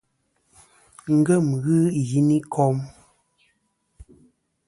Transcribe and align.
Ngèm 1.17 1.47
ghɨ 1.63 1.77
i 1.99 2.01
yiyn 2.09 2.29
i 2.37 2.39
kom. 2.53 2.77